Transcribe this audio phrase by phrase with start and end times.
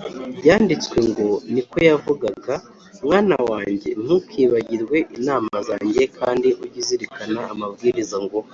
[0.38, 2.54] Byanditswe ngo, niko yavugaga,
[3.04, 8.52] “Mwana wanjye ntukibagirwe inama zanjye, kandi ujye uzirikana amabwiriza nguha